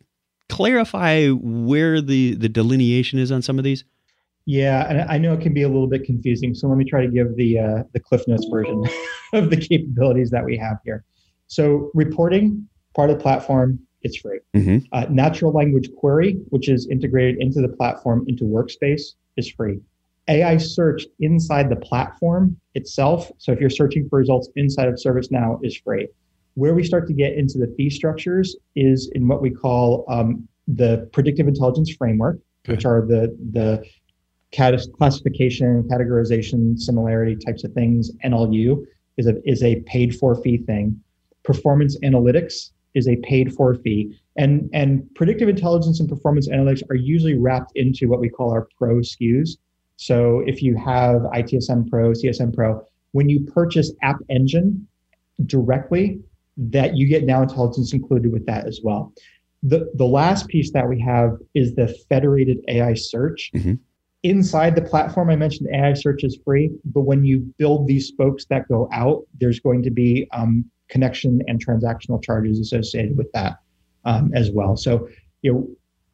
[0.47, 3.83] clarify where the the delineation is on some of these?
[4.49, 6.55] Yeah, and I know it can be a little bit confusing.
[6.55, 8.83] So let me try to give the uh, the Cliff Notes version
[9.33, 11.05] of the capabilities that we have here.
[11.45, 14.39] So reporting part of the platform, it's free.
[14.55, 14.79] Mm-hmm.
[14.91, 19.81] Uh, natural language query, which is integrated into the platform into Workspace, is free.
[20.27, 23.31] AI search inside the platform itself.
[23.37, 26.07] So if you're searching for results inside of ServiceNow is free.
[26.55, 30.47] Where we start to get into the fee structures is in what we call um,
[30.67, 33.85] the predictive intelligence framework, which are the the
[34.51, 38.11] classification, categorization, similarity types of things.
[38.25, 38.85] NLU
[39.17, 40.99] is a is a paid for fee thing.
[41.43, 44.19] Performance analytics is a paid for fee.
[44.35, 48.67] And, and predictive intelligence and performance analytics are usually wrapped into what we call our
[48.77, 49.57] pro SKUs.
[49.97, 54.87] So if you have ITSM Pro, CSM Pro, when you purchase App Engine
[55.45, 56.21] directly,
[56.57, 59.13] that you get now intelligence included with that as well.
[59.63, 63.51] The, the last piece that we have is the federated AI search.
[63.53, 63.73] Mm-hmm.
[64.23, 68.45] Inside the platform, I mentioned AI search is free, but when you build these spokes
[68.49, 73.59] that go out, there's going to be um, connection and transactional charges associated with that
[74.03, 74.75] um, as well.
[74.75, 75.07] So,
[75.41, 75.67] you know,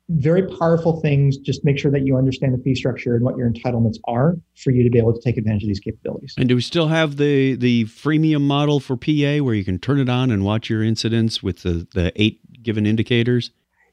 [0.10, 1.38] very powerful things.
[1.38, 4.70] Just make sure that you understand the fee structure and what your entitlements are for
[4.70, 6.36] you to be able to take advantage of these capabilities.
[6.38, 10.00] And do we still have the the freemium model for PA where you can turn
[10.00, 13.50] it on and watch your incidents with the, the eight given indicators?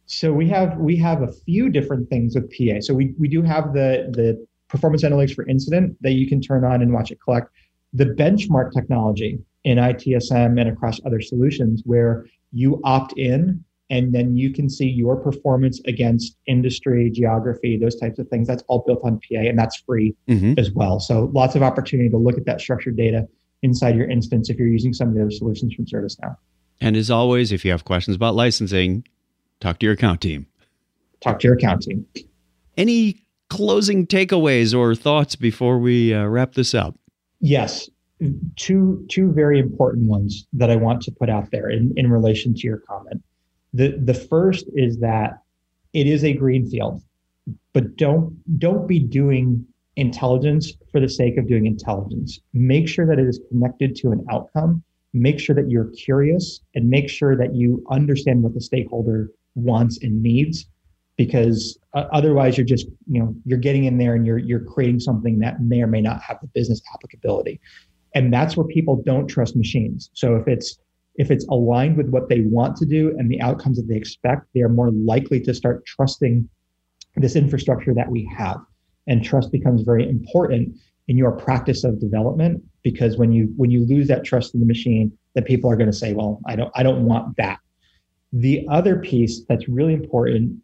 [0.07, 2.81] So we have we have a few different things with PA.
[2.81, 6.65] So we, we do have the the performance analytics for incident that you can turn
[6.65, 7.49] on and watch it collect.
[7.93, 14.37] The benchmark technology in ITSM and across other solutions where you opt in and then
[14.37, 18.49] you can see your performance against industry, geography, those types of things.
[18.49, 20.55] That's all built on PA and that's free mm-hmm.
[20.59, 20.99] as well.
[20.99, 23.29] So lots of opportunity to look at that structured data
[23.63, 26.37] inside your instance if you're using some of the other solutions from ServiceNow.
[26.81, 29.07] And as always, if you have questions about licensing,
[29.63, 30.47] talk to your account team.
[31.21, 32.05] Talk to your account team.
[32.77, 36.99] Any closing takeaways or thoughts before we uh, wrap this up?
[37.41, 37.89] Yes,
[38.57, 42.55] two two very important ones that I want to put out there in, in relation
[42.55, 43.23] to your comment.
[43.73, 45.43] The the first is that
[45.93, 47.03] it is a green field,
[47.73, 49.65] but don't don't be doing
[49.97, 52.41] intelligence for the sake of doing intelligence.
[52.55, 54.83] Make sure that it is connected to an outcome.
[55.13, 59.99] Make sure that you're curious and make sure that you understand what the stakeholder wants
[60.03, 60.67] and needs
[61.17, 64.99] because uh, otherwise you're just you know you're getting in there and you're you're creating
[64.99, 67.61] something that may or may not have the business applicability.
[68.15, 70.11] And that's where people don't trust machines.
[70.15, 70.79] So if it's
[71.17, 74.47] if it's aligned with what they want to do and the outcomes that they expect
[74.55, 76.49] they are more likely to start trusting
[77.17, 78.59] this infrastructure that we have.
[79.07, 80.77] And trust becomes very important
[81.09, 84.67] in your practice of development because when you when you lose that trust in the
[84.67, 87.59] machine that people are going to say well i don't i don't want that
[88.33, 90.59] the other piece that's really important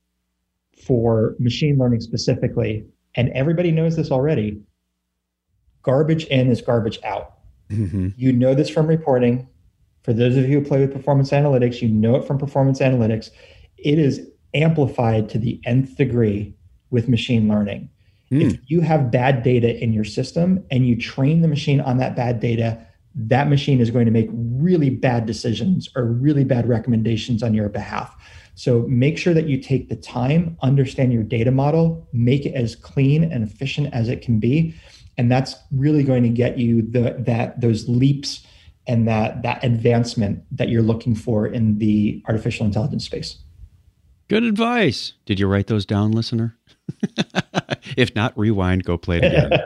[0.84, 4.60] for machine learning specifically, and everybody knows this already
[5.82, 7.34] garbage in is garbage out.
[7.70, 8.08] Mm-hmm.
[8.16, 9.48] You know this from reporting.
[10.02, 13.30] For those of you who play with performance analytics, you know it from performance analytics.
[13.76, 16.54] It is amplified to the nth degree
[16.90, 17.90] with machine learning.
[18.30, 18.52] Mm.
[18.52, 22.16] If you have bad data in your system and you train the machine on that
[22.16, 22.78] bad data,
[23.14, 27.68] that machine is going to make really bad decisions or really bad recommendations on your
[27.68, 28.14] behalf.
[28.54, 32.74] So make sure that you take the time, understand your data model, make it as
[32.74, 34.74] clean and efficient as it can be,
[35.16, 38.44] and that's really going to get you the that those leaps
[38.86, 43.38] and that that advancement that you're looking for in the artificial intelligence space.
[44.28, 45.14] Good advice.
[45.24, 46.56] Did you write those down, listener?
[47.96, 49.61] if not, rewind, go play it again.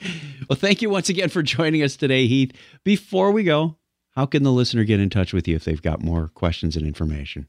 [0.48, 2.52] well, thank you once again for joining us today, Heath.
[2.84, 3.76] Before we go,
[4.12, 6.86] how can the listener get in touch with you if they've got more questions and
[6.86, 7.46] information?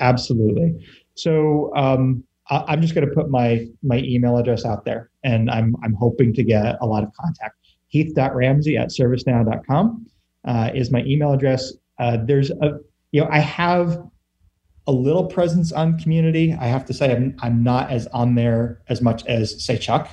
[0.00, 0.86] Absolutely.
[1.14, 5.50] So um, I, am just going to put my my email address out there, and
[5.50, 7.56] I'm I'm hoping to get a lot of contact.
[7.88, 10.06] Heath.ramsey at servicenow.com
[10.44, 11.72] uh, is my email address.
[11.98, 12.78] Uh, there's a
[13.12, 13.98] you know I have
[14.86, 16.52] a little presence on community.
[16.52, 20.10] I have to say I'm I'm not as on there as much as say Chuck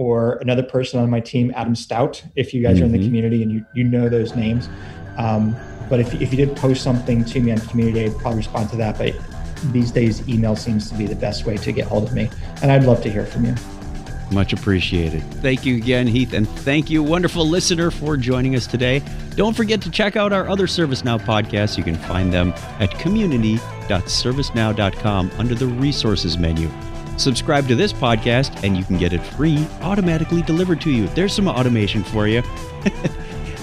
[0.00, 2.22] or another person on my team, Adam Stout.
[2.34, 2.82] If you guys mm-hmm.
[2.82, 3.06] are in the mm-hmm.
[3.06, 4.70] community and you you know those names.
[5.18, 5.54] Um,
[5.90, 8.76] but if, if you did post something to me on community, I'd probably respond to
[8.76, 8.96] that.
[8.96, 9.14] But
[9.72, 12.30] these days, email seems to be the best way to get hold of me.
[12.62, 13.54] And I'd love to hear from you.
[14.32, 15.22] Much appreciated.
[15.42, 16.32] Thank you again, Heath.
[16.32, 19.02] And thank you, wonderful listener, for joining us today.
[19.34, 21.76] Don't forget to check out our other ServiceNow podcasts.
[21.76, 26.70] You can find them at community.servicenow.com under the resources menu.
[27.20, 31.06] Subscribe to this podcast and you can get it free, automatically delivered to you.
[31.08, 32.40] There's some automation for you.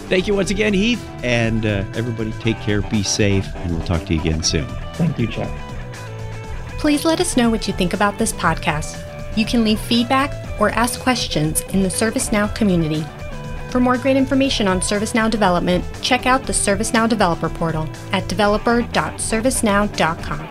[0.07, 1.03] Thank you once again, Heath.
[1.23, 4.67] And uh, everybody take care, be safe, and we'll talk to you again soon.
[4.93, 5.49] Thank you, Chuck.
[6.77, 9.03] Please let us know what you think about this podcast.
[9.35, 13.03] You can leave feedback or ask questions in the ServiceNow community.
[13.71, 20.49] For more great information on ServiceNow development, check out the ServiceNow Developer Portal at developer.servicenow.com.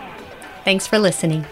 [0.63, 1.45] Thanks for listening.